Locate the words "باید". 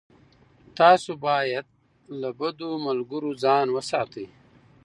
1.27-1.65